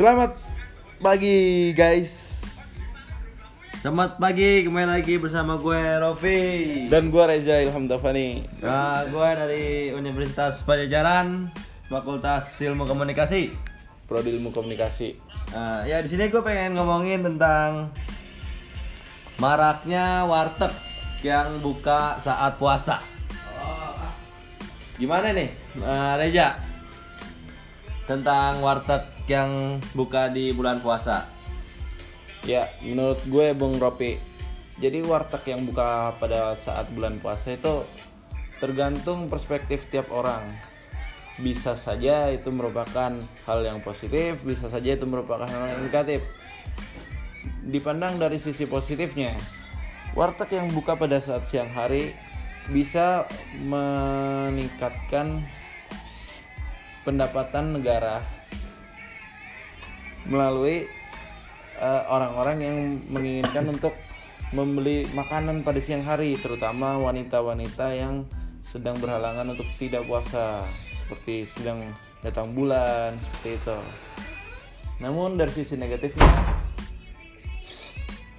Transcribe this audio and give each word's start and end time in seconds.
Selamat 0.00 0.32
pagi 0.96 1.76
guys. 1.76 2.40
Selamat 3.84 4.16
pagi, 4.16 4.64
kembali 4.64 4.96
lagi 4.96 5.20
bersama 5.20 5.60
gue 5.60 5.76
Rofi. 6.00 6.40
Dan 6.88 7.12
gua 7.12 7.28
Reza 7.28 7.60
Ilham 7.60 7.84
Tafani 7.84 8.48
Nah, 8.64 9.04
gue 9.04 9.28
dari 9.36 9.64
Universitas 9.92 10.64
Pajajaran 10.64 11.52
Fakultas 11.92 12.48
Ilmu 12.64 12.88
Komunikasi. 12.88 13.52
Prodi 14.08 14.40
Ilmu 14.40 14.56
Komunikasi. 14.56 15.20
Nah, 15.52 15.84
ya 15.84 16.00
di 16.00 16.08
sini 16.08 16.32
gue 16.32 16.40
pengen 16.40 16.80
ngomongin 16.80 17.20
tentang 17.20 17.92
maraknya 19.36 20.24
warteg 20.24 20.72
yang 21.20 21.60
buka 21.60 22.16
saat 22.16 22.56
puasa. 22.56 23.04
Gimana 24.96 25.36
nih, 25.36 25.52
eh, 25.76 26.14
Reja? 26.16 26.56
Tentang 28.08 28.64
warteg 28.64 29.19
yang 29.30 29.78
buka 29.94 30.26
di 30.26 30.50
bulan 30.50 30.82
puasa. 30.82 31.40
Ya 32.48 32.72
menurut 32.80 33.20
gue 33.28 33.52
Bung 33.52 33.76
Ropi 33.76 34.16
Jadi 34.80 35.04
warteg 35.04 35.44
yang 35.52 35.68
buka 35.68 36.16
pada 36.16 36.56
saat 36.56 36.88
bulan 36.88 37.20
puasa 37.20 37.52
itu 37.52 37.84
Tergantung 38.56 39.28
perspektif 39.28 39.84
tiap 39.92 40.08
orang 40.08 40.56
Bisa 41.36 41.76
saja 41.76 42.32
itu 42.32 42.48
merupakan 42.48 43.12
hal 43.44 43.60
yang 43.60 43.84
positif 43.84 44.40
Bisa 44.40 44.72
saja 44.72 44.96
itu 44.96 45.04
merupakan 45.04 45.44
hal 45.44 45.76
yang 45.76 45.84
negatif 45.84 46.24
Dipandang 47.68 48.16
dari 48.16 48.40
sisi 48.40 48.64
positifnya 48.64 49.36
Warteg 50.16 50.56
yang 50.56 50.72
buka 50.72 50.96
pada 50.96 51.20
saat 51.20 51.44
siang 51.44 51.68
hari 51.76 52.16
Bisa 52.72 53.28
meningkatkan 53.60 55.44
pendapatan 57.04 57.76
negara 57.76 58.39
melalui 60.28 60.84
eh, 61.80 62.02
orang-orang 62.08 62.56
yang 62.60 62.76
menginginkan 63.08 63.70
untuk 63.72 63.94
membeli 64.50 65.06
makanan 65.14 65.62
pada 65.62 65.78
siang 65.78 66.02
hari 66.02 66.34
terutama 66.34 66.98
wanita-wanita 66.98 67.94
yang 67.94 68.26
sedang 68.66 68.98
berhalangan 68.98 69.54
untuk 69.54 69.66
tidak 69.78 70.02
puasa 70.10 70.66
seperti 70.98 71.46
sedang 71.46 71.94
datang 72.20 72.52
bulan 72.52 73.14
seperti 73.18 73.56
itu. 73.62 73.78
Namun 75.00 75.40
dari 75.40 75.52
sisi 75.54 75.78
negatifnya 75.78 76.28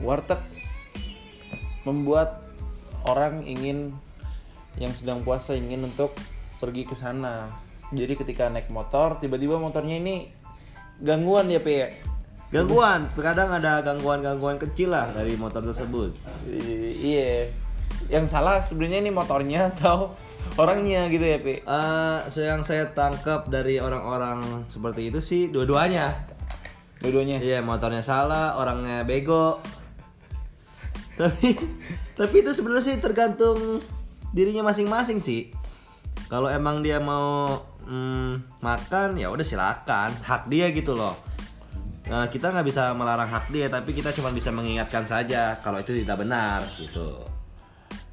warteg 0.00 0.40
membuat 1.84 2.42
orang 3.06 3.44
ingin 3.46 3.94
yang 4.76 4.92
sedang 4.92 5.22
puasa 5.24 5.56
ingin 5.56 5.88
untuk 5.88 6.14
pergi 6.58 6.84
ke 6.84 6.94
sana. 6.96 7.46
Jadi 7.94 8.18
ketika 8.18 8.50
naik 8.50 8.70
motor 8.70 9.22
tiba-tiba 9.22 9.58
motornya 9.58 10.00
ini 10.00 10.30
gangguan 11.02 11.50
ya 11.50 11.60
Pi 11.60 11.74
ya? 11.82 11.88
Gangguan, 12.46 13.10
terkadang 13.12 13.50
ada 13.50 13.82
gangguan-gangguan 13.82 14.56
kecil 14.56 14.94
lah 14.94 15.10
dari 15.10 15.34
motor 15.34 15.66
tersebut. 15.66 16.14
Iya 17.02 17.50
yang 18.06 18.26
salah 18.30 18.62
sebenarnya 18.62 19.02
ini 19.02 19.10
motornya 19.10 19.66
atau 19.74 20.14
orangnya 20.56 21.10
gitu 21.10 21.26
ya 21.26 21.38
Pi 21.42 21.58
Eh, 21.62 22.18
yang 22.38 22.62
saya 22.62 22.86
tangkap 22.94 23.50
dari 23.50 23.82
orang-orang 23.82 24.66
seperti 24.70 25.10
itu 25.10 25.18
sih 25.18 25.42
dua-duanya. 25.50 26.14
dua-duanya 26.96 27.44
Iya, 27.44 27.60
motornya 27.60 28.00
salah, 28.00 28.56
orangnya 28.56 29.04
bego. 29.04 29.60
Tapi 31.20 31.56
tapi 32.16 32.34
itu 32.40 32.50
sebenarnya 32.52 32.84
sih 32.92 32.96
tergantung 33.00 33.80
dirinya 34.32 34.72
masing-masing 34.72 35.20
sih. 35.20 35.52
Kalau 36.32 36.48
emang 36.48 36.80
dia 36.80 37.00
mau 37.00 37.60
mm, 37.86 38.60
makan 38.60 39.16
ya 39.16 39.30
udah 39.32 39.46
silakan, 39.46 40.10
hak 40.20 40.50
dia 40.50 40.68
gitu 40.74 40.92
loh. 40.98 41.16
Nah, 42.06 42.30
kita 42.30 42.54
nggak 42.54 42.66
bisa 42.66 42.94
melarang 42.94 43.26
hak 43.26 43.50
dia, 43.50 43.66
tapi 43.66 43.90
kita 43.90 44.14
cuma 44.14 44.30
bisa 44.30 44.54
mengingatkan 44.54 45.06
saja 45.06 45.58
kalau 45.62 45.82
itu 45.82 45.94
tidak 46.02 46.22
benar 46.22 46.62
gitu. 46.78 47.22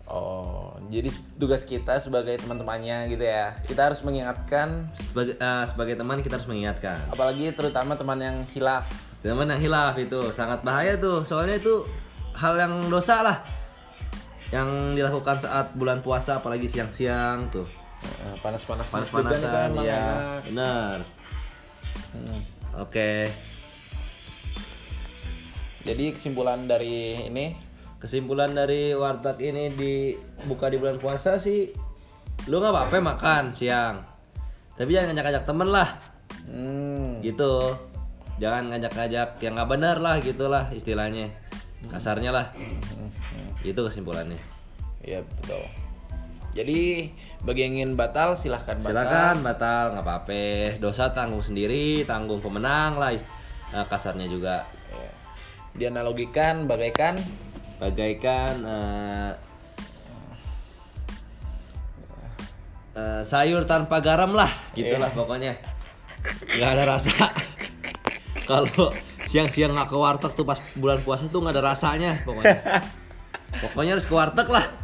oh 0.04 0.76
jadi 0.94 1.10
tugas 1.40 1.64
kita 1.66 1.98
sebagai 1.98 2.38
teman-temannya 2.38 3.08
gitu 3.10 3.24
ya 3.24 3.56
kita 3.66 3.88
harus 3.88 4.04
mengingatkan 4.06 4.86
Sebagai 4.94 5.40
eh, 5.40 5.64
sebagai 5.66 5.96
teman 5.96 6.22
kita 6.22 6.38
harus 6.38 6.46
mengingatkan. 6.46 7.08
apalagi 7.10 7.50
terutama 7.56 7.98
teman 7.98 8.20
yang 8.22 8.38
hilaf 8.52 8.86
Teman 9.24 9.48
yang 9.48 9.64
hilaf 9.64 9.96
itu 9.96 10.20
sangat 10.36 10.68
bahaya 10.68 11.00
tuh. 11.00 11.24
Soalnya 11.24 11.56
itu 11.56 11.88
hal 12.36 12.60
yang 12.60 12.92
dosa 12.92 13.24
lah. 13.24 13.40
Yang 14.52 15.00
dilakukan 15.00 15.40
saat 15.40 15.72
bulan 15.80 16.04
puasa 16.04 16.44
apalagi 16.44 16.68
siang-siang 16.68 17.48
tuh. 17.48 17.64
Eh, 18.04 18.36
panas-panas 18.40 18.88
Panas-panasan 18.88 19.70
ya. 19.84 20.40
Benar. 20.46 20.98
Hmm. 22.14 22.42
Oke. 22.82 23.30
jadi 25.84 26.16
kesimpulan 26.16 26.64
dari 26.64 27.28
ini 27.28 27.60
Kesimpulan 28.04 28.52
dari 28.52 28.92
warteg 28.92 29.40
ini 29.40 29.72
dibuka 29.72 30.68
di 30.68 30.76
bulan 30.76 31.00
puasa 31.00 31.40
sih 31.40 31.72
lu 32.52 32.60
nggak 32.60 32.76
apa-apa 32.76 33.00
makan 33.00 33.44
siang. 33.56 34.04
Tapi 34.76 34.92
jangan 34.92 35.16
ngajak-ngajak 35.16 35.44
temen 35.48 35.70
lah. 35.72 35.90
hmm, 36.52 37.24
Gitu. 37.24 37.80
Jangan 38.44 38.76
ngajak-ngajak 38.76 39.40
yang 39.40 39.56
nggak 39.56 39.72
benar 39.72 40.04
lah 40.04 40.20
gitulah 40.20 40.68
istilahnya. 40.76 41.32
Kasarnya 41.88 42.36
lah. 42.36 42.52
Itu 43.64 43.88
kesimpulannya. 43.88 44.40
iya 45.04 45.20
betul 45.20 45.83
jadi 46.54 47.10
bagi 47.42 47.60
yang 47.66 47.74
ingin 47.82 47.92
batal 47.98 48.38
silahkan 48.38 48.78
batal 48.78 48.94
Silakan 48.94 49.36
batal 49.42 49.86
nggak 49.98 50.06
apa-apa. 50.06 50.46
Dosa 50.78 51.10
tanggung 51.10 51.42
sendiri, 51.42 52.06
tanggung 52.06 52.40
pemenang 52.46 53.02
lah 53.02 53.10
eh, 53.14 53.86
kasarnya 53.90 54.30
juga. 54.30 54.70
Ya. 54.94 55.10
dianalogikan 55.74 56.70
bagaikan 56.70 57.18
Bagaikan 57.82 58.62
eh, 58.62 59.32
eh, 62.94 63.22
sayur 63.26 63.66
tanpa 63.66 63.98
garam 64.00 64.38
lah, 64.38 64.54
gitulah 64.78 65.10
pokoknya. 65.10 65.58
nggak 66.56 66.70
ada 66.78 66.84
rasa. 66.86 67.12
Kalau 68.46 68.94
siang-siang 69.28 69.74
nggak 69.74 69.90
ke 69.90 69.98
warteg 69.98 70.32
tuh 70.38 70.46
pas 70.46 70.62
bulan 70.78 71.02
puasa 71.02 71.26
tuh 71.28 71.42
nggak 71.42 71.58
ada 71.58 71.64
rasanya 71.74 72.22
pokoknya. 72.22 72.62
pokoknya 73.66 73.92
harus 73.98 74.06
ke 74.06 74.14
warteg 74.14 74.48
lah. 74.48 74.83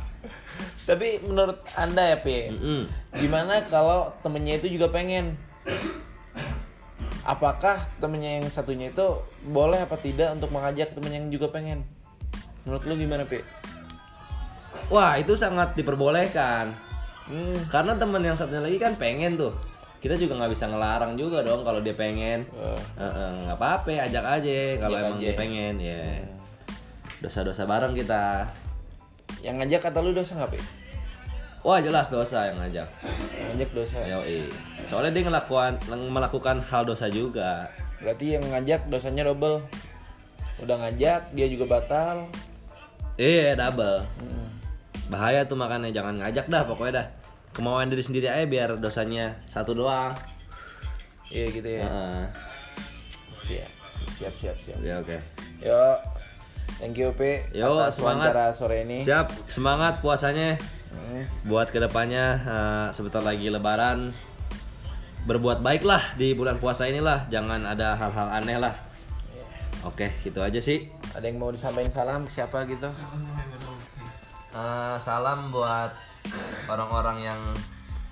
Tapi 0.89 1.22
menurut 1.22 1.61
anda 1.77 2.01
ya 2.01 2.17
Pi 2.17 2.50
Mm-mm. 2.50 2.89
gimana 3.22 3.61
kalau 3.69 4.09
temennya 4.25 4.57
itu 4.57 4.73
juga 4.73 4.89
pengen 4.89 5.38
apakah 7.22 7.85
temennya 8.01 8.41
yang 8.41 8.50
satunya 8.50 8.89
itu 8.89 9.22
boleh 9.45 9.85
apa 9.85 10.01
tidak 10.01 10.33
untuk 10.33 10.50
mengajak 10.50 10.89
temen 10.97 11.13
yang 11.13 11.25
juga 11.29 11.53
pengen 11.53 11.85
menurut 12.66 12.81
lu 12.89 12.97
gimana 12.97 13.29
Pi 13.29 13.45
Wah 14.89 15.22
itu 15.22 15.38
sangat 15.38 15.77
diperbolehkan. 15.77 16.73
hmm. 17.29 17.69
Karena 17.69 17.94
temen 17.94 18.25
yang 18.25 18.33
satunya 18.33 18.57
lagi 18.57 18.81
kan 18.81 18.97
pengen 18.97 19.38
tuh. 19.38 19.53
Kita 20.01 20.17
juga 20.17 20.33
nggak 20.41 20.50
bisa 20.57 20.66
ngelarang 20.66 21.13
juga 21.13 21.45
dong 21.45 21.61
kalau 21.61 21.77
dia 21.77 21.94
pengen. 21.94 22.50
Heeh, 22.97 23.29
nggak 23.45 23.57
apa-apa, 23.59 24.09
ajak 24.09 24.25
aja 24.25 24.57
kalau 24.81 24.97
emang 24.97 25.21
aja. 25.21 25.21
dia 25.21 25.33
pengen 25.38 25.73
ya. 25.77 26.25
Dosa-dosa 27.21 27.69
bareng 27.69 27.94
kita. 27.94 28.50
yang 29.45 29.61
ngajak 29.61 29.88
kata 29.88 30.01
lu 30.01 30.11
dosa 30.11 30.35
nggak 30.35 30.57
Pi 30.57 30.59
Wah 31.59 31.84
jelas 31.84 32.08
dosa 32.08 32.47
yang 32.47 32.58
ngajak. 32.58 32.88
ngajak 33.52 33.70
dosa 33.75 34.00
Yoi. 34.08 34.47
Soalnya 34.88 35.12
dia 35.12 35.24
ngelakukan 35.28 35.72
melakukan 36.09 36.64
hal 36.64 36.88
dosa 36.88 37.12
juga. 37.12 37.68
berarti 38.00 38.39
yang 38.39 38.48
ngajak 38.48 38.88
dosanya 38.88 39.28
double 39.28 39.60
udah 40.63 40.80
ngajak 40.80 41.36
dia 41.36 41.51
juga 41.51 41.68
batal 41.68 42.31
Iya 43.19 43.60
double. 43.60 44.07
Hmm. 44.24 44.48
Bahaya 45.12 45.44
tuh 45.44 45.60
makanya 45.60 45.92
jangan 45.92 46.16
ngajak 46.24 46.48
dah 46.48 46.63
pokoknya 46.63 46.94
dah. 47.04 47.07
Kemauan 47.51 47.92
diri 47.92 48.00
sendiri 48.00 48.31
aja 48.31 48.48
biar 48.48 48.80
dosanya 48.80 49.36
satu 49.51 49.75
doang. 49.75 50.16
iya 51.28 51.45
gitu 51.51 51.68
ya 51.68 51.83
Heeh. 51.86 52.24
siap 53.38 53.69
siap 54.16 54.33
siap 54.39 54.57
siap 54.63 54.80
Ya 54.80 54.95
oke. 55.04 55.18
Yo, 55.60 56.00
thank 56.80 56.95
you 56.95 57.12
Pi 57.12 57.44
Yo, 57.51 57.68
semangat. 57.92 58.31
sore 58.56 58.88
ini. 58.88 59.04
Siap, 59.04 59.28
semangat 59.51 60.00
puasanya. 60.00 60.56
Buat 61.45 61.73
ke 61.73 61.79
depannya 61.81 62.25
eh, 62.41 62.88
sebentar 62.95 63.23
lagi 63.23 63.50
lebaran 63.50 64.13
berbuat 65.27 65.59
baik 65.59 65.83
lah 65.83 66.15
di 66.15 66.31
bulan 66.33 66.57
puasa 66.57 66.88
inilah. 66.88 67.27
Jangan 67.27 67.65
ada 67.65 67.95
hal-hal 68.00 68.27
aneh 68.29 68.57
lah. 68.57 68.75
Oke 69.83 70.11
gitu 70.23 70.44
aja 70.44 70.59
sih. 70.59 70.91
Ada 71.15 71.31
yang 71.31 71.39
mau 71.39 71.51
disampaikan 71.51 71.91
salam 71.91 72.21
ke 72.27 72.31
siapa 72.31 72.67
gitu? 72.67 72.88
Eh, 74.50 74.97
salam 74.97 75.53
buat 75.53 75.91
orang-orang 76.67 77.23
yang 77.23 77.41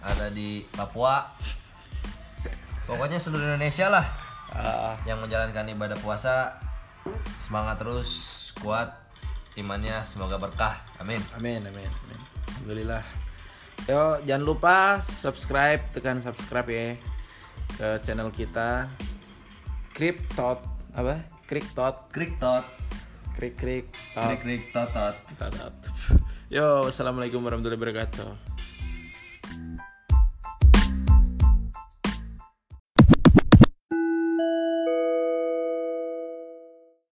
ada 0.02 0.30
di 0.32 0.64
Papua. 0.74 1.26
Pokoknya 2.88 3.20
seluruh 3.20 3.52
Indonesia 3.52 3.92
lah 3.92 4.28
Ah, 4.58 4.96
yang 5.04 5.20
menjalankan 5.20 5.68
ibadah 5.68 6.00
puasa. 6.00 6.56
Semangat 7.44 7.80
terus 7.80 8.52
kuat 8.64 8.88
imannya 9.60 10.08
semoga 10.08 10.40
berkah. 10.40 10.80
Amin. 11.00 11.20
Amin, 11.36 11.60
amin, 11.68 11.88
amin. 11.88 12.22
Alhamdulillah. 12.68 13.08
Yo, 13.88 14.20
jangan 14.28 14.44
lupa 14.44 15.00
subscribe, 15.00 15.88
tekan 15.96 16.20
subscribe 16.20 16.68
ya 16.68 17.00
ke 17.80 17.88
channel 18.04 18.28
kita. 18.28 18.92
Kriptot 19.96 20.68
apa? 20.92 21.24
Kriptot, 21.48 22.12
Kriktot. 22.12 22.68
krik 23.40 23.56
krik 23.56 23.88
Krik 24.12 24.40
krik 24.44 24.64
totot. 24.76 25.16
Yo, 26.52 26.92
assalamualaikum 26.92 27.40
warahmatullahi 27.40 27.80
wabarakatuh. 27.80 28.57